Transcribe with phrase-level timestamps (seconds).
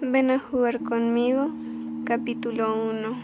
[0.00, 1.48] Ven a jugar conmigo,
[2.04, 3.20] capítulo 1.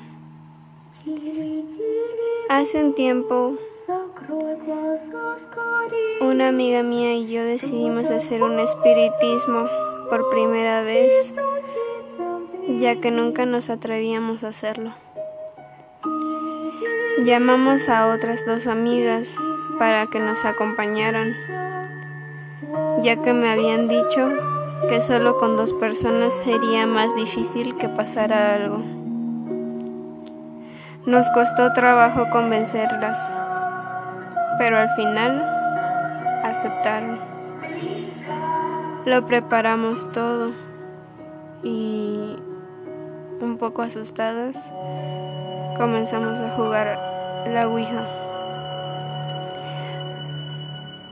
[2.49, 3.55] Hace un tiempo,
[6.21, 9.69] una amiga mía y yo decidimos hacer un espiritismo
[10.11, 11.33] por primera vez,
[12.81, 14.95] ya que nunca nos atrevíamos a hacerlo.
[17.25, 19.33] Llamamos a otras dos amigas
[19.79, 21.37] para que nos acompañaran,
[23.05, 24.29] ya que me habían dicho
[24.89, 28.83] que solo con dos personas sería más difícil que pasara algo.
[31.07, 33.19] Nos costó trabajo convencerlas,
[34.59, 35.43] pero al final
[36.45, 37.19] aceptaron.
[39.05, 40.53] Lo preparamos todo
[41.63, 42.39] y
[43.41, 44.57] un poco asustadas
[45.77, 46.99] comenzamos a jugar
[47.47, 48.07] la Ouija.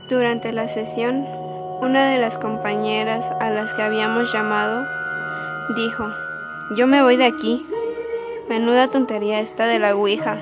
[0.09, 1.42] Durante la sesión,
[1.83, 4.87] una de las compañeras a las que habíamos llamado
[5.75, 6.07] dijo,
[6.77, 7.65] yo me voy de aquí.
[8.47, 10.37] Menuda tontería esta de la Ouija.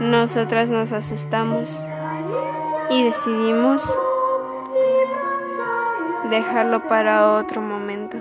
[0.00, 1.78] Nosotras nos asustamos
[2.90, 3.82] y decidimos
[6.30, 8.18] dejarlo para otro momento.